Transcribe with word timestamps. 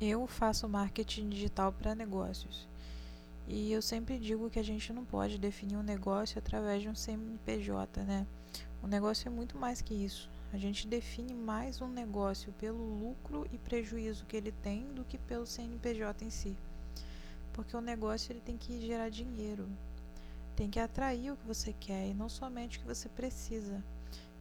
Eu 0.00 0.28
faço 0.28 0.68
marketing 0.68 1.28
digital 1.28 1.72
para 1.72 1.92
negócios. 1.92 2.68
E 3.48 3.72
eu 3.72 3.82
sempre 3.82 4.16
digo 4.16 4.48
que 4.48 4.60
a 4.60 4.62
gente 4.62 4.92
não 4.92 5.04
pode 5.04 5.38
definir 5.38 5.76
um 5.76 5.82
negócio 5.82 6.38
através 6.38 6.82
de 6.82 6.88
um 6.88 6.94
CNPJ, 6.94 8.04
né? 8.04 8.24
O 8.80 8.86
negócio 8.86 9.26
é 9.26 9.30
muito 9.30 9.58
mais 9.58 9.82
que 9.82 9.92
isso. 9.92 10.30
A 10.52 10.56
gente 10.56 10.86
define 10.86 11.34
mais 11.34 11.80
um 11.80 11.88
negócio 11.88 12.52
pelo 12.52 12.78
lucro 12.78 13.44
e 13.52 13.58
prejuízo 13.58 14.24
que 14.26 14.36
ele 14.36 14.52
tem 14.52 14.86
do 14.94 15.04
que 15.04 15.18
pelo 15.18 15.44
CNPJ 15.44 16.24
em 16.24 16.30
si. 16.30 16.56
Porque 17.52 17.76
o 17.76 17.80
negócio 17.80 18.30
ele 18.30 18.40
tem 18.40 18.56
que 18.56 18.80
gerar 18.80 19.08
dinheiro, 19.08 19.68
tem 20.54 20.70
que 20.70 20.78
atrair 20.78 21.32
o 21.32 21.36
que 21.36 21.46
você 21.46 21.72
quer 21.72 22.06
e 22.06 22.14
não 22.14 22.28
somente 22.28 22.78
o 22.78 22.80
que 22.82 22.86
você 22.86 23.08
precisa. 23.08 23.82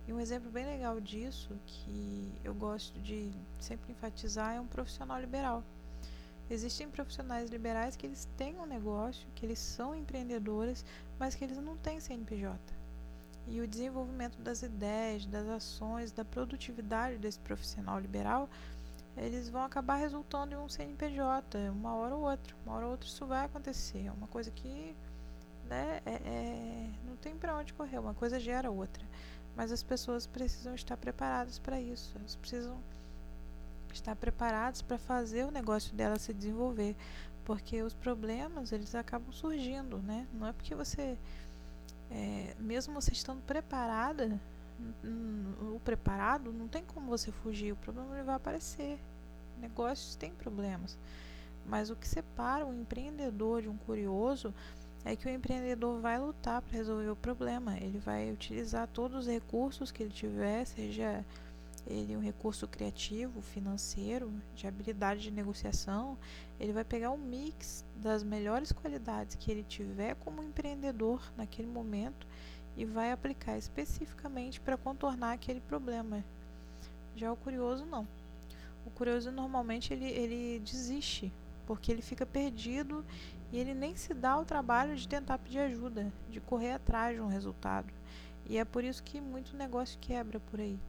E 0.08 0.14
um 0.14 0.22
exemplo 0.22 0.50
bem 0.50 0.66
legal 0.66 1.02
disso, 1.02 1.50
que 1.66 2.32
eu 2.44 2.54
gosto 2.54 2.98
de 3.02 3.30
sempre 3.60 3.92
enfatizar, 3.92 4.56
é 4.56 4.62
um 4.62 4.66
profissional 4.66 5.20
liberal. 5.20 5.62
Existem 6.50 6.90
profissionais 6.90 7.50
liberais 7.50 7.98
que 7.98 8.06
eles 8.06 8.26
têm 8.38 8.58
um 8.58 8.66
negócio, 8.66 9.28
que 9.36 9.46
eles 9.46 9.60
são 9.60 9.94
empreendedores, 9.94 10.86
mas 11.20 11.36
que 11.36 11.44
eles 11.44 11.58
não 11.58 11.76
têm 11.76 12.00
CNPJ. 12.00 12.58
E 13.50 13.60
o 13.60 13.68
desenvolvimento 13.68 14.38
das 14.42 14.62
ideias, 14.62 15.26
das 15.26 15.48
ações, 15.48 16.14
da 16.14 16.24
produtividade 16.24 17.18
desse 17.18 17.40
profissional 17.40 18.00
liberal, 18.00 18.50
eles 19.18 19.50
vão 19.50 19.64
acabar 19.64 19.96
resultando 19.96 20.54
em 20.54 20.58
um 20.58 20.70
CNPJ, 20.70 21.70
uma 21.70 21.96
hora 21.96 22.16
ou 22.16 22.22
outra. 22.30 22.56
Uma 22.66 22.76
hora 22.76 22.86
ou 22.86 22.92
outra 22.92 23.08
isso 23.10 23.26
vai 23.26 23.46
acontecer. 23.46 24.06
É 24.06 24.12
uma 24.12 24.28
coisa 24.28 24.52
que 24.52 24.96
né, 25.68 26.02
é, 26.06 26.12
é, 26.12 26.90
não 27.06 27.16
tem 27.18 27.36
para 27.36 27.56
onde 27.56 27.74
correr, 27.74 28.00
uma 28.00 28.14
coisa 28.14 28.40
gera 28.40 28.72
outra. 28.72 29.04
Mas 29.58 29.72
as 29.72 29.82
pessoas 29.82 30.28
precisam 30.28 30.76
estar 30.76 30.96
preparadas 30.96 31.58
para 31.58 31.82
isso. 31.82 32.16
Elas 32.20 32.36
precisam 32.36 32.78
estar 33.92 34.16
preparadas 34.16 34.84
para 34.84 35.00
fazer 35.00 35.46
o 35.46 35.52
negócio 35.52 35.96
dela 35.96 36.20
se 36.20 36.32
desenvolver, 36.32 36.96
porque 37.44 37.82
os 37.82 37.96
problemas 37.96 38.72
eles 38.72 38.94
acabam 38.94 39.32
surgindo, 39.32 39.98
né? 39.98 40.28
Não 40.32 40.46
é 40.46 40.54
porque 40.54 40.76
você, 40.76 41.18
é, 42.12 42.54
mesmo 42.60 42.94
você 42.94 43.12
estando 43.12 43.42
preparada, 43.48 44.40
o 45.74 45.80
preparado, 45.84 46.54
não 46.54 46.68
tem 46.68 46.84
como 46.84 47.08
você 47.08 47.32
fugir. 47.32 47.72
O 47.72 47.78
problema 47.78 48.14
ele 48.16 48.24
vai 48.26 48.36
aparecer. 48.36 49.00
Negócios 49.60 50.16
têm 50.16 50.36
problemas, 50.36 50.96
mas 51.66 51.90
o 51.90 51.96
que 51.96 52.08
separa 52.08 52.64
o 52.64 52.72
empreendedor 52.72 53.64
de 53.64 53.70
um 53.70 53.76
curioso 53.76 54.54
é 55.08 55.16
que 55.16 55.26
o 55.26 55.32
empreendedor 55.32 56.02
vai 56.02 56.20
lutar 56.20 56.62
para 56.62 56.78
resolver 56.78 57.10
o 57.10 57.16
problema. 57.16 57.78
Ele 57.78 57.98
vai 57.98 58.32
utilizar 58.32 58.88
todos 58.88 59.22
os 59.22 59.28
recursos 59.28 59.92
que 59.92 60.04
ele 60.04 60.12
tiver, 60.12 60.66
seja 60.66 61.24
ele 61.90 62.18
um 62.18 62.20
recurso 62.20 62.68
criativo, 62.68 63.42
financeiro, 63.42 64.32
de 64.54 64.68
habilidade 64.68 65.22
de 65.22 65.32
negociação, 65.32 66.18
ele 66.60 66.74
vai 66.74 66.84
pegar 66.84 67.12
um 67.12 67.18
mix 67.18 67.86
das 67.96 68.24
melhores 68.24 68.74
qualidades 68.74 69.36
que 69.36 69.50
ele 69.50 69.64
tiver 69.64 70.16
como 70.16 70.44
empreendedor 70.44 71.22
naquele 71.38 71.70
momento 71.70 72.28
e 72.76 72.84
vai 72.84 73.12
aplicar 73.12 73.58
especificamente 73.58 74.60
para 74.60 74.76
contornar 74.76 75.32
aquele 75.32 75.62
problema. 75.62 76.24
Já 77.16 77.32
o 77.32 77.38
curioso 77.38 77.86
não. 77.86 78.06
O 78.86 78.90
curioso 78.90 79.32
normalmente 79.32 79.94
ele, 79.94 80.06
ele 80.06 80.60
desiste 80.60 81.32
porque 81.66 81.92
ele 81.92 82.02
fica 82.02 82.26
perdido 82.26 83.04
e 83.52 83.58
ele 83.58 83.74
nem 83.74 83.96
se 83.96 84.14
dá 84.14 84.38
o 84.38 84.46
trabalho 84.46 84.96
de 84.96 85.08
tentar 85.08 85.38
pedir 85.38 85.60
ajuda, 85.60 86.12
de 86.30 86.40
correr 86.42 86.74
atrás 86.74 87.16
de 87.16 87.22
um 87.22 87.28
resultado. 87.28 87.92
E 88.46 88.58
é 88.58 88.66
por 88.66 88.84
isso 88.84 89.04
que 89.04 89.20
muito 89.20 89.56
negócio 89.56 90.00
quebra 90.00 90.40
por 90.40 90.60
aí, 90.60 90.80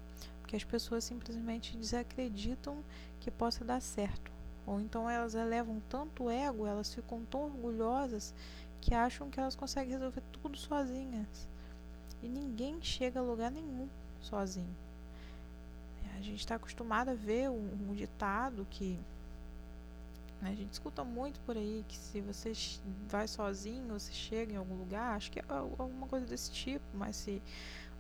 porque 0.40 0.56
as 0.56 0.64
pessoas 0.64 1.04
simplesmente 1.04 1.76
desacreditam 1.76 2.82
que 3.20 3.30
possa 3.30 3.64
dar 3.64 3.80
certo. 3.80 4.30
Ou 4.66 4.80
então 4.80 5.08
elas 5.08 5.34
elevam 5.34 5.80
tanto 5.88 6.28
ego, 6.28 6.66
elas 6.66 6.94
ficam 6.94 7.24
tão 7.24 7.44
orgulhosas 7.44 8.34
que 8.80 8.94
acham 8.94 9.30
que 9.30 9.40
elas 9.40 9.56
conseguem 9.56 9.92
resolver 9.92 10.22
tudo 10.32 10.56
sozinhas. 10.56 11.48
E 12.22 12.28
ninguém 12.28 12.80
chega 12.82 13.20
a 13.20 13.22
lugar 13.22 13.50
nenhum 13.50 13.88
sozinho. 14.20 14.76
A 16.16 16.20
gente 16.20 16.40
está 16.40 16.56
acostumado 16.56 17.10
a 17.10 17.14
ver 17.14 17.48
um, 17.48 17.90
um 17.90 17.94
ditado 17.94 18.66
que? 18.68 18.98
A 20.40 20.54
gente 20.54 20.72
escuta 20.72 21.02
muito 21.02 21.40
por 21.40 21.56
aí 21.56 21.84
que 21.88 21.96
se 21.96 22.20
você 22.20 22.52
vai 23.08 23.26
sozinho, 23.26 23.98
você 23.98 24.12
chega 24.12 24.52
em 24.52 24.56
algum 24.56 24.76
lugar, 24.76 25.16
acho 25.16 25.30
que 25.32 25.40
é 25.40 25.44
alguma 25.48 26.06
coisa 26.06 26.24
desse 26.26 26.52
tipo, 26.52 26.84
mas 26.94 27.16
se 27.16 27.42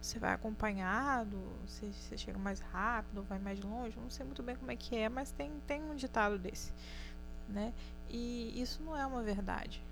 você 0.00 0.18
vai 0.18 0.32
acompanhado, 0.32 1.36
se 1.66 1.92
você 1.92 2.16
chega 2.16 2.38
mais 2.38 2.60
rápido, 2.60 3.24
vai 3.24 3.38
mais 3.38 3.60
longe, 3.60 3.98
não 3.98 4.08
sei 4.08 4.24
muito 4.24 4.42
bem 4.42 4.54
como 4.54 4.70
é 4.70 4.76
que 4.76 4.96
é, 4.96 5.08
mas 5.08 5.32
tem, 5.32 5.50
tem 5.66 5.82
um 5.82 5.96
ditado 5.96 6.38
desse, 6.38 6.72
né? 7.48 7.74
E 8.08 8.60
isso 8.60 8.82
não 8.82 8.96
é 8.96 9.04
uma 9.04 9.22
verdade. 9.22 9.82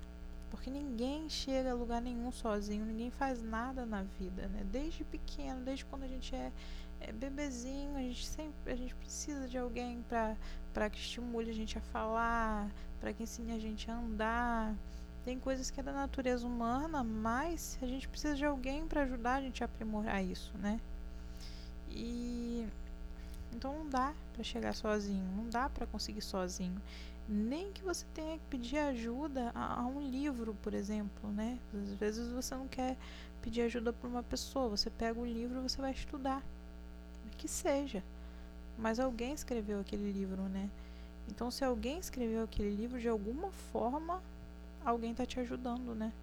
Porque 0.49 0.69
ninguém 0.69 1.27
chega 1.27 1.71
a 1.71 1.73
lugar 1.73 2.01
nenhum 2.01 2.31
sozinho, 2.31 2.85
ninguém 2.85 3.11
faz 3.11 3.43
nada 3.43 3.85
na 3.85 4.03
vida, 4.03 4.47
né? 4.47 4.65
Desde 4.71 5.03
pequeno, 5.03 5.65
desde 5.65 5.83
quando 5.83 6.03
a 6.03 6.07
gente 6.07 6.33
é, 6.33 6.53
é 7.01 7.11
bebezinho, 7.11 7.97
a 7.97 7.99
gente 7.99 8.25
sempre 8.25 8.71
a 8.71 8.75
gente 8.75 8.95
precisa 8.95 9.47
de 9.47 9.57
alguém 9.57 10.01
para 10.07 10.37
que 10.89 10.97
estimule 10.97 11.49
a 11.49 11.53
gente 11.53 11.77
a 11.77 11.81
falar, 11.81 12.69
para 12.99 13.13
que 13.13 13.23
ensine 13.23 13.53
a 13.53 13.59
gente 13.59 13.89
a 13.89 13.95
andar. 13.95 14.75
Tem 15.25 15.39
coisas 15.39 15.69
que 15.69 15.79
é 15.79 15.83
da 15.83 15.91
natureza 15.91 16.45
humana, 16.45 17.03
mas 17.03 17.77
a 17.81 17.85
gente 17.85 18.07
precisa 18.07 18.35
de 18.35 18.45
alguém 18.45 18.87
para 18.87 19.01
ajudar 19.01 19.35
a 19.35 19.41
gente 19.41 19.63
a 19.63 19.65
aprimorar 19.65 20.23
isso, 20.23 20.57
né? 20.59 20.79
E 21.89 22.65
então 23.53 23.73
não 23.73 23.89
dá 23.89 24.13
para 24.33 24.43
chegar 24.43 24.73
sozinho, 24.73 25.25
não 25.35 25.49
dá 25.49 25.67
para 25.67 25.87
conseguir 25.87 26.21
sozinho 26.21 26.79
nem 27.27 27.71
que 27.71 27.83
você 27.83 28.05
tenha 28.13 28.37
que 28.37 28.45
pedir 28.49 28.77
ajuda 28.77 29.51
a, 29.53 29.81
a, 29.81 29.85
um 29.85 29.99
livro, 29.99 30.55
por 30.63 30.73
exemplo, 30.73 31.29
né? 31.31 31.59
Às 31.73 31.93
vezes 31.95 32.29
você 32.29 32.55
não 32.55 32.67
quer 32.67 32.95
pedir 33.41 33.61
ajuda 33.61 33.91
para 33.91 34.07
uma 34.07 34.23
pessoa, 34.23 34.69
você 34.69 34.89
pega 34.89 35.19
o 35.19 35.25
livro 35.25 35.59
e 35.59 35.69
você 35.69 35.81
vai 35.81 35.91
estudar, 35.91 36.41
que 37.37 37.47
seja, 37.47 38.01
mas 38.77 38.99
alguém 38.99 39.33
escreveu 39.33 39.79
aquele 39.79 40.11
livro, 40.11 40.41
né? 40.43 40.69
Então, 41.27 41.51
se 41.51 41.63
alguém 41.63 41.99
escreveu 41.99 42.43
aquele 42.43 42.73
livro, 42.73 42.99
de 42.99 43.09
alguma 43.09 43.51
forma, 43.71 44.21
alguém 44.85 45.11
está 45.11 45.25
te 45.25 45.39
ajudando, 45.39 45.93
né? 45.93 46.13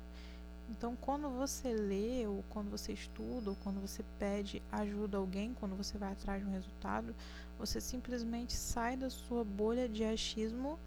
Então, 0.71 0.97
quando 1.01 1.29
você 1.29 1.75
lê, 1.75 2.27
ou 2.27 2.43
quando 2.49 2.71
você 2.71 2.93
estuda, 2.93 3.51
ou 3.51 3.57
quando 3.63 3.81
você 3.81 4.03
pede 4.19 4.63
ajuda 4.73 5.19
a 5.19 5.21
alguém, 5.21 5.55
quando 5.61 5.77
você 5.77 5.99
vai 5.99 6.13
atrás 6.13 6.43
de 6.43 6.49
um 6.49 6.53
resultado, 6.53 7.15
você 7.59 7.81
simplesmente 7.81 8.55
sai 8.55 8.97
da 8.97 9.11
sua 9.11 9.45
bolha 9.45 9.89
de 9.89 10.05
achismo 10.05 10.79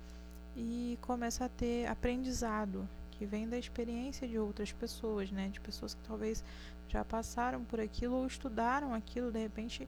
e 0.55 0.97
começa 1.01 1.45
a 1.45 1.49
ter 1.49 1.85
aprendizado 1.87 2.87
que 3.11 3.25
vem 3.25 3.47
da 3.47 3.57
experiência 3.57 4.27
de 4.27 4.37
outras 4.39 4.71
pessoas, 4.71 5.31
né? 5.31 5.49
De 5.49 5.59
pessoas 5.59 5.93
que 5.93 6.01
talvez 6.07 6.43
já 6.89 7.03
passaram 7.05 7.63
por 7.63 7.79
aquilo 7.79 8.15
ou 8.15 8.27
estudaram 8.27 8.93
aquilo, 8.93 9.31
de 9.31 9.39
repente 9.39 9.87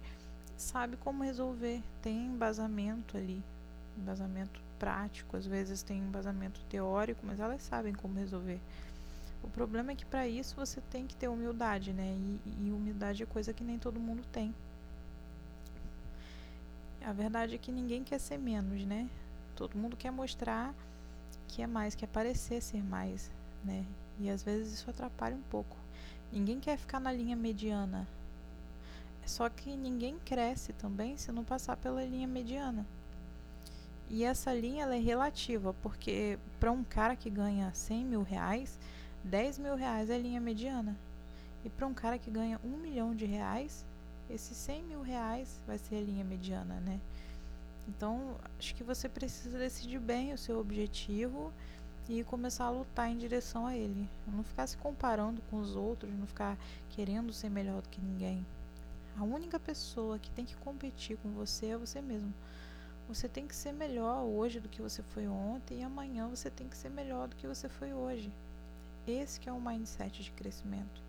sabe 0.62 0.98
como 0.98 1.24
resolver, 1.24 1.82
tem 2.02 2.28
embasamento 2.28 3.18
ali, 3.18 3.42
embasamento 3.98 4.60
prático, 4.78 5.38
às 5.38 5.46
vezes 5.46 5.82
tem 5.82 6.00
embasamento 6.00 6.62
teórico, 6.70 7.26
mas 7.26 7.40
elas 7.40 7.62
sabem 7.62 7.94
como 7.94 8.20
resolver. 8.20 8.60
O 9.44 9.50
problema 9.50 9.92
é 9.92 9.96
que 9.96 10.06
para 10.06 10.28
isso 10.28 10.56
você 10.56 10.82
tem 10.82 11.08
que 11.08 11.16
ter 11.16 11.28
humildade, 11.30 11.94
né? 11.94 12.14
E, 12.46 12.68
e 12.68 12.72
humildade 12.72 13.24
é 13.24 13.26
coisa 13.26 13.54
que 13.54 13.64
nem 13.64 13.80
todo 13.80 14.00
mundo 14.00 14.24
tem. 14.32 14.54
A 17.06 17.14
verdade 17.14 17.56
é 17.56 17.58
que 17.58 17.72
ninguém 17.72 18.04
quer 18.04 18.20
ser 18.20 18.38
menos, 18.38 18.84
né? 18.86 19.10
Todo 19.56 19.78
mundo 19.78 19.96
quer 19.96 20.12
mostrar 20.12 20.74
que 21.48 21.62
é 21.62 21.68
mais, 21.68 21.96
quer 21.96 22.08
parecer 22.08 22.62
ser 22.62 22.84
mais, 22.84 23.32
né? 23.64 23.86
E 24.20 24.30
às 24.30 24.44
vezes 24.44 24.74
isso 24.74 24.90
atrapalha 24.90 25.36
um 25.36 25.42
pouco. 25.44 25.78
Ninguém 26.32 26.60
quer 26.60 26.78
ficar 26.78 27.00
na 27.00 27.12
linha 27.12 27.36
mediana. 27.36 28.06
Só 29.30 29.48
que 29.48 29.78
ninguém 29.78 30.18
cresce 30.26 30.74
também 30.74 31.16
se 31.16 31.32
não 31.32 31.44
passar 31.44 31.78
pela 31.78 32.04
linha 32.04 32.28
mediana. 32.28 32.84
E 34.10 34.24
essa 34.24 34.52
linha 34.52 34.86
é 34.86 34.98
relativa, 34.98 35.72
porque 35.84 36.40
para 36.60 36.72
um 36.72 36.84
cara 36.84 37.16
que 37.16 37.30
ganha 37.30 37.72
100 37.72 38.06
mil 38.06 38.24
reais, 38.24 38.80
10 39.24 39.60
mil 39.60 39.76
reais 39.76 40.10
é 40.10 40.18
linha 40.18 40.42
mediana. 40.42 40.98
E 41.64 41.70
para 41.70 41.86
um 41.86 41.94
cara 41.94 42.18
que 42.18 42.32
ganha 42.32 42.60
um 42.64 42.76
milhão 42.78 43.14
de 43.14 43.26
reais, 43.26 43.86
esses 44.32 44.58
100 44.58 44.84
mil 44.86 45.02
reais 45.04 45.62
vai 45.68 45.78
ser 45.78 45.98
a 45.98 46.02
linha 46.02 46.26
mediana, 46.26 46.80
né? 46.80 47.00
Então, 47.88 48.36
acho 48.58 48.74
que 48.74 48.84
você 48.84 49.08
precisa 49.08 49.60
decidir 49.60 50.00
bem 50.00 50.34
o 50.34 50.40
seu 50.40 50.60
objetivo 50.60 51.54
e 52.10 52.24
começar 52.24 52.66
a 52.66 52.72
lutar 52.72 53.08
em 53.12 53.18
direção 53.18 53.68
a 53.68 53.78
ele. 53.78 54.10
Não 54.26 54.44
ficar 54.44 54.66
se 54.66 54.76
comparando 54.78 55.40
com 55.52 55.58
os 55.58 55.76
outros, 55.76 56.12
não 56.18 56.26
ficar 56.26 56.58
querendo 56.90 57.32
ser 57.32 57.50
melhor 57.52 57.84
do 57.84 57.90
que 57.90 58.02
ninguém. 58.02 58.44
A 59.20 59.24
única 59.24 59.60
pessoa 59.60 60.18
que 60.18 60.32
tem 60.32 60.46
que 60.46 60.56
competir 60.56 61.18
com 61.18 61.30
você 61.32 61.66
é 61.72 61.78
você 61.78 62.00
mesmo. 62.02 62.34
Você 63.10 63.28
tem 63.28 63.46
que 63.46 63.54
ser 63.54 63.74
melhor 63.74 64.24
hoje 64.24 64.62
do 64.62 64.70
que 64.70 64.82
você 64.82 65.04
foi 65.04 65.28
ontem 65.28 65.82
e 65.82 65.84
amanhã 65.84 66.30
você 66.30 66.50
tem 66.50 66.70
que 66.70 66.78
ser 66.78 66.90
melhor 66.90 67.28
do 67.28 67.36
que 67.36 67.46
você 67.46 67.68
foi 67.68 67.94
hoje. 67.94 68.32
Esse 69.06 69.38
que 69.38 69.50
é 69.50 69.52
o 69.52 69.60
mindset 69.60 70.24
de 70.24 70.32
crescimento. 70.32 71.02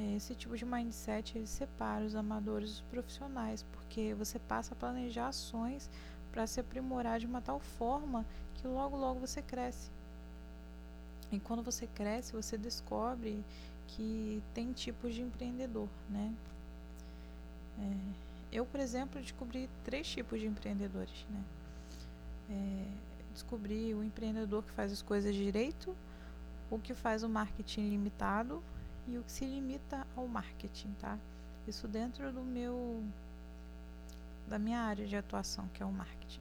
É, 0.00 0.16
esse 0.16 0.34
tipo 0.34 0.56
de 0.56 0.64
mindset 0.64 1.38
ele 1.38 1.46
separa 1.46 2.04
os 2.04 2.16
amadores 2.16 2.70
dos 2.70 2.80
profissionais, 2.80 3.64
porque 3.70 4.14
você 4.14 4.40
passa 4.40 4.74
a 4.74 4.76
planejar 4.76 5.28
ações 5.28 5.88
para 6.32 6.44
se 6.48 6.58
aprimorar 6.58 7.20
de 7.20 7.26
uma 7.26 7.40
tal 7.40 7.60
forma 7.60 8.26
que 8.56 8.66
logo 8.66 8.96
logo 8.96 9.20
você 9.20 9.40
cresce. 9.40 9.92
E 11.30 11.38
quando 11.38 11.62
você 11.62 11.86
cresce, 11.86 12.32
você 12.32 12.58
descobre 12.58 13.44
que 13.86 14.42
tem 14.52 14.72
tipos 14.72 15.14
de 15.14 15.22
empreendedor, 15.22 15.88
né? 16.10 16.34
É, 17.78 18.22
eu, 18.52 18.66
por 18.66 18.80
exemplo, 18.80 19.20
descobri 19.20 19.68
três 19.84 20.06
tipos 20.06 20.40
de 20.40 20.46
empreendedores, 20.46 21.26
né? 21.30 21.42
É, 22.50 22.84
descobri 23.32 23.94
o 23.94 24.04
empreendedor 24.04 24.62
que 24.62 24.70
faz 24.72 24.92
as 24.92 25.00
coisas 25.00 25.34
direito, 25.34 25.96
o 26.70 26.78
que 26.78 26.94
faz 26.94 27.22
o 27.22 27.28
marketing 27.28 27.88
limitado 27.88 28.62
e 29.08 29.16
o 29.16 29.22
que 29.22 29.32
se 29.32 29.44
limita 29.44 30.06
ao 30.16 30.28
marketing, 30.28 30.92
tá? 31.00 31.18
Isso 31.66 31.88
dentro 31.88 32.32
do 32.32 32.42
meu 32.42 33.02
da 34.48 34.58
minha 34.58 34.80
área 34.80 35.06
de 35.06 35.16
atuação, 35.16 35.66
que 35.72 35.82
é 35.82 35.86
o 35.86 35.92
marketing. 35.92 36.40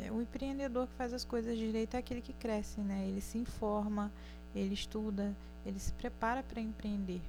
É, 0.00 0.10
o 0.10 0.20
empreendedor 0.20 0.86
que 0.86 0.94
faz 0.94 1.12
as 1.12 1.24
coisas 1.24 1.56
direito 1.56 1.94
é 1.94 1.98
aquele 1.98 2.20
que 2.20 2.32
cresce, 2.32 2.80
né? 2.80 3.06
Ele 3.06 3.20
se 3.20 3.38
informa, 3.38 4.12
ele 4.54 4.74
estuda, 4.74 5.34
ele 5.64 5.78
se 5.78 5.92
prepara 5.92 6.42
para 6.42 6.60
empreender. 6.60 7.20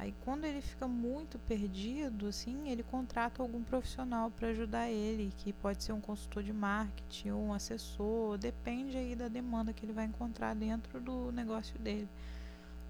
Aí 0.00 0.14
quando 0.24 0.46
ele 0.46 0.62
fica 0.62 0.88
muito 0.88 1.38
perdido, 1.40 2.28
assim, 2.28 2.70
ele 2.70 2.82
contrata 2.82 3.42
algum 3.42 3.62
profissional 3.62 4.30
para 4.30 4.48
ajudar 4.48 4.88
ele, 4.88 5.30
que 5.36 5.52
pode 5.52 5.84
ser 5.84 5.92
um 5.92 6.00
consultor 6.00 6.42
de 6.42 6.54
marketing 6.54 7.32
ou 7.32 7.42
um 7.42 7.52
assessor, 7.52 8.38
depende 8.38 8.96
aí 8.96 9.14
da 9.14 9.28
demanda 9.28 9.74
que 9.74 9.84
ele 9.84 9.92
vai 9.92 10.06
encontrar 10.06 10.54
dentro 10.54 11.02
do 11.02 11.30
negócio 11.32 11.78
dele. 11.78 12.08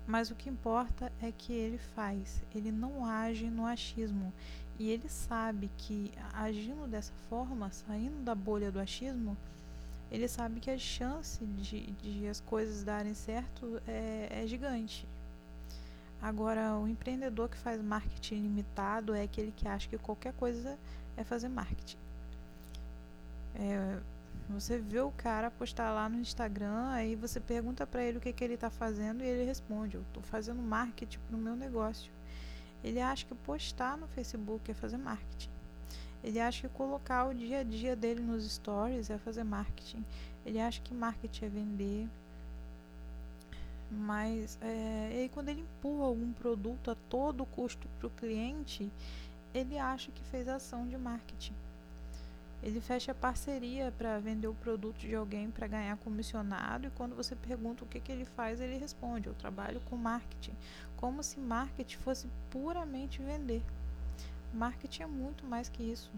Mas 0.06 0.30
o 0.30 0.36
que 0.36 0.48
importa 0.48 1.12
é 1.20 1.32
que 1.32 1.52
ele 1.52 1.78
faz, 1.78 2.44
ele 2.54 2.70
não 2.70 3.04
age 3.04 3.50
no 3.50 3.66
achismo. 3.66 4.32
E 4.78 4.88
ele 4.88 5.08
sabe 5.08 5.68
que 5.76 6.12
agindo 6.32 6.86
dessa 6.86 7.12
forma, 7.28 7.72
saindo 7.72 8.22
da 8.22 8.36
bolha 8.36 8.70
do 8.70 8.78
achismo, 8.78 9.36
ele 10.12 10.28
sabe 10.28 10.60
que 10.60 10.70
a 10.70 10.78
chance 10.78 11.44
de, 11.44 11.90
de 11.90 12.28
as 12.28 12.40
coisas 12.40 12.84
darem 12.84 13.14
certo 13.14 13.82
é, 13.84 14.28
é 14.30 14.46
gigante. 14.46 15.08
Agora, 16.22 16.74
o 16.74 16.86
empreendedor 16.86 17.48
que 17.48 17.56
faz 17.56 17.80
marketing 17.80 18.42
limitado 18.42 19.14
é 19.14 19.22
aquele 19.22 19.52
que 19.52 19.66
acha 19.66 19.88
que 19.88 19.96
qualquer 19.96 20.32
coisa 20.34 20.78
é 21.16 21.24
fazer 21.24 21.48
marketing. 21.48 21.96
É, 23.54 23.98
você 24.48 24.78
vê 24.78 25.00
o 25.00 25.10
cara 25.12 25.50
postar 25.50 25.92
lá 25.92 26.08
no 26.08 26.18
Instagram, 26.18 26.90
aí 26.90 27.14
você 27.14 27.40
pergunta 27.40 27.86
para 27.86 28.02
ele 28.02 28.18
o 28.18 28.20
que, 28.20 28.32
que 28.32 28.44
ele 28.44 28.54
está 28.54 28.68
fazendo 28.68 29.22
e 29.22 29.26
ele 29.26 29.44
responde: 29.44 29.96
Eu 29.96 30.02
estou 30.02 30.22
fazendo 30.22 30.60
marketing 30.60 31.18
para 31.20 31.36
o 31.36 31.40
meu 31.40 31.56
negócio. 31.56 32.12
Ele 32.82 33.00
acha 33.00 33.24
que 33.24 33.34
postar 33.34 33.96
no 33.96 34.08
Facebook 34.08 34.70
é 34.70 34.74
fazer 34.74 34.96
marketing. 34.96 35.50
Ele 36.22 36.38
acha 36.38 36.68
que 36.68 36.74
colocar 36.74 37.26
o 37.26 37.34
dia 37.34 37.60
a 37.60 37.62
dia 37.62 37.96
dele 37.96 38.20
nos 38.20 38.50
stories 38.50 39.08
é 39.08 39.18
fazer 39.18 39.44
marketing. 39.44 40.04
Ele 40.44 40.60
acha 40.60 40.80
que 40.82 40.92
marketing 40.92 41.44
é 41.44 41.48
vender. 41.48 42.08
Mas 43.90 44.58
é, 44.62 45.08
aí 45.12 45.28
quando 45.28 45.48
ele 45.48 45.62
empurra 45.62 46.04
algum 46.04 46.32
produto 46.32 46.90
a 46.90 46.94
todo 46.94 47.44
custo 47.44 47.88
para 47.98 48.06
o 48.06 48.10
cliente, 48.10 48.90
ele 49.52 49.78
acha 49.78 50.12
que 50.12 50.22
fez 50.24 50.46
ação 50.46 50.86
de 50.86 50.96
marketing. 50.96 51.54
Ele 52.62 52.80
fecha 52.80 53.14
parceria 53.14 53.92
para 53.96 54.18
vender 54.18 54.46
o 54.46 54.54
produto 54.54 54.98
de 54.98 55.14
alguém 55.14 55.50
para 55.50 55.66
ganhar 55.66 55.96
comissionado 55.96 56.86
e 56.86 56.90
quando 56.90 57.16
você 57.16 57.34
pergunta 57.34 57.84
o 57.84 57.86
que, 57.86 57.98
que 57.98 58.12
ele 58.12 58.26
faz, 58.26 58.60
ele 58.60 58.76
responde: 58.76 59.28
Eu 59.28 59.34
trabalho 59.34 59.80
com 59.88 59.96
marketing. 59.96 60.52
Como 60.96 61.22
se 61.22 61.40
marketing 61.40 61.96
fosse 61.96 62.28
puramente 62.50 63.22
vender. 63.22 63.62
Marketing 64.52 65.02
é 65.04 65.06
muito 65.06 65.46
mais 65.46 65.68
que 65.68 65.82
isso. 65.82 66.10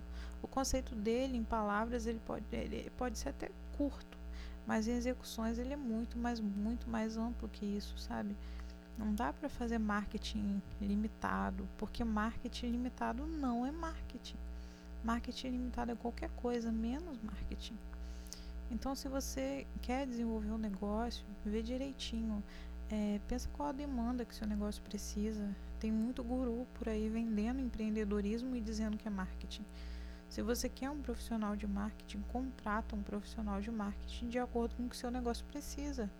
O 0.42 0.48
conceito 0.48 0.94
dele, 0.94 1.36
em 1.36 1.44
palavras, 1.44 2.06
ele 2.06 2.20
pode, 2.26 2.44
ele 2.50 2.90
pode 2.96 3.18
ser 3.18 3.28
até 3.28 3.50
curto, 3.76 4.18
mas 4.66 4.86
em 4.86 4.92
execuções 4.92 5.58
ele 5.58 5.72
é 5.72 5.76
muito 5.76 6.18
mais, 6.18 6.40
muito 6.40 6.88
mais 6.88 7.16
amplo 7.16 7.48
que 7.48 7.64
isso, 7.64 7.96
sabe? 7.98 8.36
Não 8.96 9.14
dá 9.14 9.32
para 9.32 9.48
fazer 9.48 9.78
marketing 9.78 10.62
limitado, 10.80 11.68
porque 11.78 12.04
marketing 12.04 12.66
limitado 12.66 13.26
não 13.26 13.66
é 13.66 13.70
marketing. 13.70 14.36
Marketing 15.02 15.48
limitado 15.48 15.90
é 15.90 15.94
qualquer 15.94 16.30
coisa, 16.30 16.70
menos 16.70 17.18
marketing. 17.22 17.76
Então, 18.70 18.94
se 18.94 19.08
você 19.08 19.66
quer 19.82 20.06
desenvolver 20.06 20.50
um 20.50 20.58
negócio, 20.58 21.24
vê 21.44 21.62
direitinho. 21.62 22.42
É, 22.90 23.20
pensa 23.26 23.48
qual 23.52 23.70
a 23.70 23.72
demanda 23.72 24.24
que 24.24 24.34
seu 24.34 24.46
negócio 24.46 24.82
precisa. 24.82 25.54
Tem 25.80 25.90
muito 25.90 26.22
guru 26.22 26.66
por 26.74 26.88
aí 26.88 27.08
vendendo 27.08 27.60
empreendedorismo 27.60 28.54
e 28.54 28.60
dizendo 28.60 28.96
que 28.96 29.08
é 29.08 29.10
marketing. 29.10 29.64
Se 30.32 30.40
você 30.40 30.66
quer 30.66 30.88
um 30.88 31.02
profissional 31.02 31.54
de 31.54 31.66
marketing, 31.66 32.22
contrata 32.32 32.96
um 32.96 33.02
profissional 33.02 33.60
de 33.60 33.70
marketing 33.70 34.30
de 34.30 34.38
acordo 34.38 34.74
com 34.74 34.86
o 34.86 34.88
que 34.88 34.96
seu 34.96 35.10
negócio 35.10 35.44
precisa. 35.44 36.10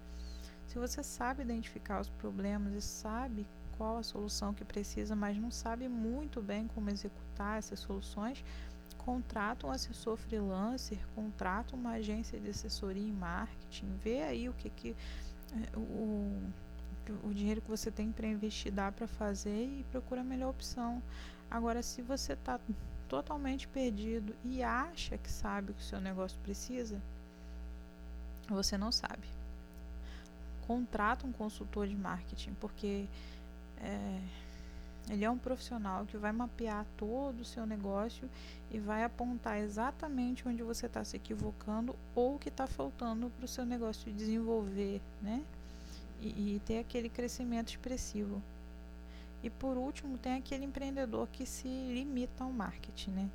Se 0.66 0.78
você 0.78 1.02
sabe 1.02 1.42
identificar 1.42 1.98
os 1.98 2.10
problemas 2.10 2.74
e 2.74 2.82
sabe 2.82 3.46
qual 3.78 3.96
a 3.96 4.02
solução 4.02 4.52
que 4.52 4.66
precisa, 4.66 5.16
mas 5.16 5.38
não 5.38 5.50
sabe 5.50 5.88
muito 5.88 6.42
bem 6.42 6.68
como 6.74 6.90
executar 6.90 7.58
essas 7.58 7.80
soluções, 7.80 8.44
contrata 8.98 9.66
um 9.66 9.70
assessor 9.70 10.18
freelancer, 10.18 10.98
contrata 11.14 11.74
uma 11.74 11.92
agência 11.92 12.38
de 12.38 12.50
assessoria 12.50 13.08
em 13.08 13.12
marketing, 13.12 13.96
vê 13.96 14.24
aí 14.24 14.46
o 14.46 14.52
que, 14.52 14.68
que 14.68 14.94
é, 15.54 15.74
o, 15.74 16.38
o 17.24 17.32
dinheiro 17.32 17.62
que 17.62 17.70
você 17.70 17.90
tem 17.90 18.12
para 18.12 18.26
investir 18.26 18.70
dá 18.70 18.92
para 18.92 19.08
fazer 19.08 19.64
e 19.64 19.86
procura 19.90 20.20
a 20.20 20.24
melhor 20.24 20.50
opção. 20.50 21.02
Agora, 21.50 21.82
se 21.82 22.02
você 22.02 22.34
está 22.34 22.60
totalmente 23.12 23.68
perdido 23.68 24.34
e 24.42 24.62
acha 24.62 25.18
que 25.18 25.30
sabe 25.30 25.70
o 25.70 25.74
que 25.74 25.82
o 25.82 25.84
seu 25.84 26.00
negócio 26.00 26.38
precisa, 26.42 26.98
você 28.48 28.78
não 28.78 28.90
sabe. 28.90 29.28
Contrata 30.66 31.26
um 31.26 31.32
consultor 31.32 31.86
de 31.86 31.94
marketing, 31.94 32.54
porque 32.54 33.06
é, 33.82 34.18
ele 35.10 35.26
é 35.26 35.30
um 35.30 35.36
profissional 35.36 36.06
que 36.06 36.16
vai 36.16 36.32
mapear 36.32 36.86
todo 36.96 37.40
o 37.40 37.44
seu 37.44 37.66
negócio 37.66 38.30
e 38.70 38.78
vai 38.78 39.04
apontar 39.04 39.58
exatamente 39.58 40.48
onde 40.48 40.62
você 40.62 40.86
está 40.86 41.04
se 41.04 41.14
equivocando 41.14 41.94
ou 42.14 42.36
o 42.36 42.38
que 42.38 42.48
está 42.48 42.66
faltando 42.66 43.28
para 43.36 43.44
o 43.44 43.48
seu 43.48 43.66
negócio 43.66 44.10
desenvolver, 44.10 45.02
né? 45.20 45.44
E, 46.18 46.54
e 46.54 46.62
ter 46.64 46.78
aquele 46.78 47.10
crescimento 47.10 47.68
expressivo. 47.68 48.40
E 49.42 49.50
por 49.50 49.76
último, 49.76 50.16
tem 50.18 50.34
aquele 50.34 50.64
empreendedor 50.64 51.28
que 51.32 51.44
se 51.44 51.66
limita 51.66 52.44
ao 52.44 52.52
marketing, 52.52 53.10
né? 53.10 53.30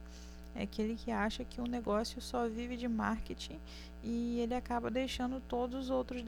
É 0.55 0.63
aquele 0.63 0.95
que 0.95 1.11
acha 1.11 1.43
que 1.43 1.61
o 1.61 1.67
negócio 1.67 2.19
só 2.21 2.47
vive 2.47 2.77
de 2.77 2.87
marketing 2.87 3.59
e 4.03 4.39
ele 4.39 4.55
acaba 4.55 4.89
deixando 4.89 5.39
todos 5.41 5.85
os 5.85 5.89
outros 5.91 6.23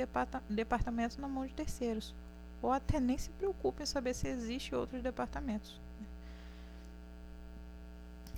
departamentos 0.47 1.17
na 1.17 1.27
mão 1.27 1.47
de 1.47 1.53
terceiros. 1.53 2.13
Ou 2.61 2.71
até 2.71 2.99
nem 2.99 3.17
se 3.17 3.29
preocupa 3.31 3.81
em 3.81 3.85
saber 3.85 4.13
se 4.13 4.27
existe 4.27 4.75
outros 4.75 5.01
departamentos. 5.01 5.79
Né? 5.99 6.07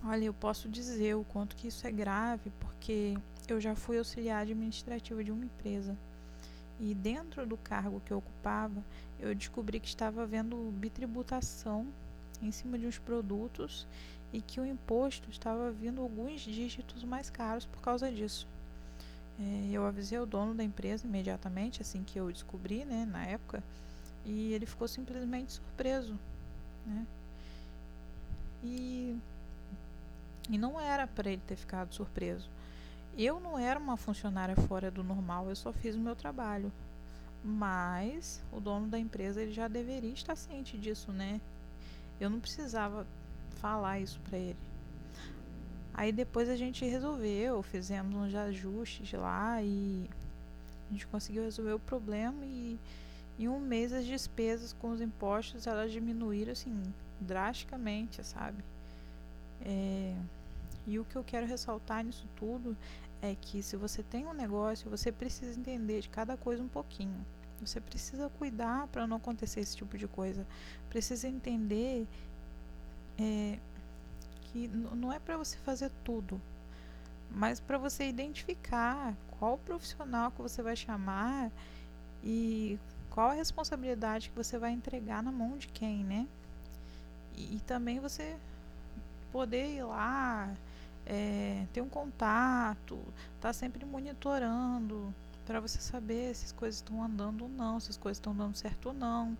Olha, 0.05 0.25
eu 0.25 0.33
posso 0.33 0.69
dizer 0.69 1.15
o 1.15 1.25
quanto 1.25 1.55
que 1.55 1.67
isso 1.67 1.86
é 1.86 1.91
grave, 1.91 2.51
porque 2.60 3.17
eu 3.48 3.60
já 3.60 3.75
fui 3.75 3.98
auxiliar 3.98 4.43
administrativo 4.43 5.24
de 5.24 5.31
uma 5.31 5.43
empresa. 5.43 5.98
E 6.81 6.95
dentro 6.95 7.45
do 7.45 7.55
cargo 7.55 8.01
que 8.03 8.11
eu 8.11 8.17
ocupava, 8.17 8.83
eu 9.19 9.35
descobri 9.35 9.79
que 9.79 9.88
estava 9.88 10.23
havendo 10.23 10.55
bitributação 10.71 11.85
em 12.41 12.51
cima 12.51 12.75
de 12.79 12.88
uns 12.88 12.97
produtos 12.97 13.85
e 14.33 14.41
que 14.41 14.59
o 14.59 14.65
imposto 14.65 15.29
estava 15.29 15.69
vindo 15.71 16.01
alguns 16.01 16.41
dígitos 16.41 17.03
mais 17.03 17.29
caros 17.29 17.67
por 17.67 17.81
causa 17.81 18.11
disso. 18.11 18.47
É, 19.39 19.69
eu 19.71 19.85
avisei 19.85 20.17
o 20.17 20.25
dono 20.25 20.55
da 20.55 20.63
empresa 20.63 21.05
imediatamente, 21.05 21.83
assim 21.83 22.03
que 22.03 22.19
eu 22.19 22.31
descobri, 22.31 22.83
né, 22.83 23.05
na 23.05 23.25
época, 23.27 23.63
e 24.25 24.51
ele 24.51 24.65
ficou 24.65 24.88
simplesmente 24.88 25.53
surpreso, 25.53 26.17
né? 26.83 27.05
E, 28.63 29.15
e 30.50 30.57
não 30.57 30.79
era 30.79 31.05
para 31.05 31.31
ele 31.31 31.41
ter 31.45 31.55
ficado 31.55 31.93
surpreso. 31.93 32.50
Eu 33.18 33.39
não 33.39 33.60
era 33.60 33.80
uma 33.80 33.98
funcionária 33.98 34.56
fora 34.56 34.89
do 34.89 35.03
normal, 35.03 35.50
eu 35.50 35.56
só 35.56 35.72
fiz 35.72 35.96
o 35.96 36.00
meu 36.00 36.15
trabalho. 36.15 36.72
Mas 37.44 38.41
o 38.51 38.60
dono 38.60 38.88
da 38.88 39.00
empresa 39.00 39.41
ele 39.41 39.51
já 39.51 39.68
deveria 39.68 40.13
estar 40.13 40.36
ciente 40.36 40.77
disso, 40.77 41.12
né? 41.12 41.41
Eu 42.20 42.30
não 42.30 42.39
precisava 42.39 43.06
falar 43.60 44.00
isso 44.00 44.20
para 44.22 44.38
ele. 44.38 44.58
Aí 45.94 46.12
depois 46.12 46.48
a 46.50 46.56
gente 46.56 46.86
resolveu, 46.86 47.62
fizemos 47.62 48.15
uns 48.15 48.34
ajustes 48.34 49.12
lá 49.13 49.62
e 49.62 50.10
a 50.89 50.94
gente 50.94 51.06
conseguiu 51.08 51.44
resolver 51.44 51.74
o 51.74 51.80
problema 51.80 52.46
e 52.46 52.80
em 53.38 53.48
um 53.48 53.60
mês 53.60 53.91
as 53.91 54.06
despesas 54.06 54.74
com 54.74 54.91
os 54.91 55.01
impostos 55.01 55.68
elas 55.68 55.91
diminuíram 55.91 56.51
assim 56.51 56.82
drasticamente, 57.20 58.24
sabe? 58.24 58.63
É, 59.63 60.15
e 60.88 60.98
o 60.98 61.06
que 61.06 61.15
eu 61.15 61.24
quero 61.24 61.46
ressaltar 61.46 62.03
nisso 62.03 62.27
tudo 62.36 62.75
é 63.21 63.35
que 63.35 63.61
se 63.63 63.75
você 63.77 64.03
tem 64.03 64.25
um 64.25 64.33
negócio, 64.33 64.89
você 64.89 65.11
precisa 65.11 65.59
entender 65.59 66.01
de 66.01 66.09
cada 66.09 66.35
coisa 66.37 66.63
um 66.63 66.67
pouquinho. 66.67 67.25
Você 67.61 67.79
precisa 67.79 68.29
cuidar 68.39 68.87
para 68.87 69.05
não 69.07 69.17
acontecer 69.17 69.59
esse 69.59 69.77
tipo 69.77 69.97
de 69.97 70.07
coisa. 70.07 70.45
Precisa 70.89 71.27
entender 71.27 72.07
é, 73.19 73.59
que 74.43 74.67
não 74.67 75.13
é 75.13 75.19
para 75.19 75.37
você 75.37 75.57
fazer 75.59 75.91
tudo. 76.03 76.41
mas 77.29 77.59
para 77.59 77.77
você 77.77 78.07
identificar 78.07 79.15
qual 79.39 79.57
profissional 79.57 80.31
que 80.31 80.41
você 80.41 80.61
vai 80.61 80.75
chamar 80.75 81.51
e 82.23 82.77
qual 83.09 83.29
a 83.31 83.33
responsabilidade 83.33 84.29
que 84.29 84.35
você 84.35 84.57
vai 84.57 84.71
entregar 84.71 85.23
na 85.23 85.31
mão 85.31 85.57
de 85.57 85.67
quem, 85.67 86.03
né? 86.03 86.27
E, 87.35 87.57
e 87.57 87.59
também 87.61 87.99
você 87.99 88.37
poder 89.31 89.75
ir 89.75 89.83
lá, 89.83 90.53
é, 91.05 91.65
ter 91.74 91.81
um 91.81 91.89
contato, 91.89 93.00
tá 93.39 93.51
sempre 93.53 93.86
monitorando 93.86 95.13
para 95.46 95.60
você 95.60 95.79
saber 95.79 96.36
se 96.36 96.46
as 96.46 96.51
coisas 96.51 96.77
estão 96.77 97.03
andando 97.03 97.43
ou 97.43 97.50
não, 97.50 97.79
se 97.79 97.89
as 97.89 97.98
coisas 97.98 98.17
estão 98.17 98.36
dando 98.36 98.55
certo 98.55 98.88
ou 98.88 98.93
não, 98.93 99.38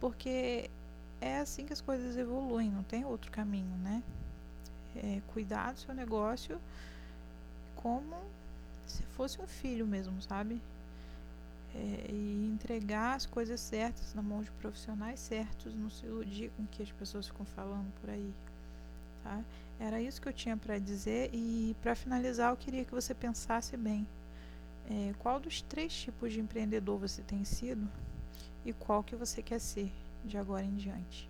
porque 0.00 0.70
é 1.20 1.38
assim 1.38 1.66
que 1.66 1.72
as 1.72 1.80
coisas 1.80 2.16
evoluem, 2.16 2.70
não 2.70 2.82
tem 2.82 3.04
outro 3.04 3.30
caminho, 3.30 3.76
né? 3.78 4.02
É, 4.96 5.20
cuidar 5.28 5.72
do 5.72 5.80
seu 5.80 5.94
negócio 5.94 6.60
como 7.76 8.16
se 8.86 9.02
fosse 9.02 9.40
um 9.40 9.46
filho 9.46 9.86
mesmo, 9.86 10.20
sabe? 10.22 10.60
É, 11.74 12.06
e 12.10 12.50
entregar 12.52 13.14
as 13.16 13.26
coisas 13.26 13.60
certas 13.60 14.14
na 14.14 14.22
mão 14.22 14.42
de 14.42 14.50
profissionais 14.52 15.18
certos, 15.18 15.74
não 15.74 15.90
se 15.90 16.06
iludir 16.06 16.50
com 16.56 16.62
o 16.62 16.66
que 16.66 16.82
as 16.82 16.92
pessoas 16.92 17.26
ficam 17.26 17.44
falando 17.44 17.92
por 18.00 18.10
aí, 18.10 18.32
tá? 19.24 19.42
Era 19.80 20.00
isso 20.00 20.22
que 20.22 20.28
eu 20.28 20.32
tinha 20.32 20.56
para 20.56 20.78
dizer 20.78 21.30
e 21.32 21.74
para 21.82 21.96
finalizar 21.96 22.52
eu 22.52 22.56
queria 22.56 22.84
que 22.84 22.92
você 22.92 23.12
pensasse 23.12 23.76
bem 23.76 24.06
é, 24.88 25.12
qual 25.18 25.40
dos 25.40 25.62
três 25.62 25.92
tipos 25.92 26.32
de 26.32 26.40
empreendedor 26.40 26.98
você 26.98 27.22
tem 27.22 27.44
sido 27.44 27.88
e 28.64 28.72
qual 28.72 29.02
que 29.02 29.16
você 29.16 29.42
quer 29.42 29.58
ser 29.58 29.90
de 30.24 30.38
agora 30.38 30.64
em 30.64 30.74
diante. 30.76 31.28